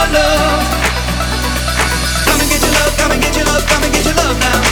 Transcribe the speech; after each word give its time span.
your 0.00 0.12
love. 0.12 0.64
Come 2.24 2.40
and 2.40 2.50
get 2.50 2.62
your 2.62 2.72
love, 2.72 2.96
come 2.96 3.12
and 3.12 3.22
get 3.22 3.36
your 3.36 3.44
love, 3.46 3.66
come 3.66 3.82
and 3.84 3.92
get 3.92 4.04
your 4.04 4.14
love 4.14 4.38
now. 4.40 4.69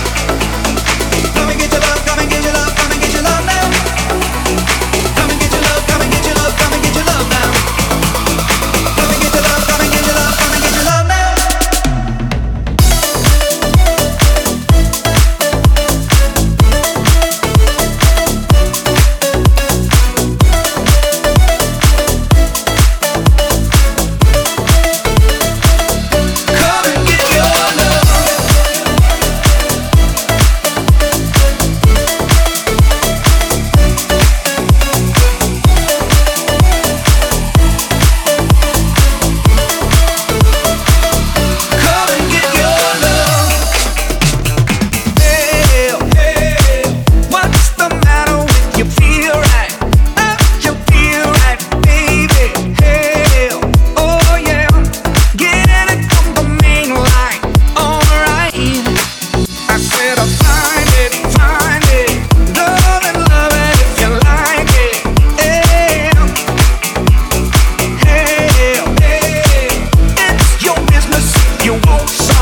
You 71.64 71.74
won't 71.86 72.08
stop. 72.08 72.37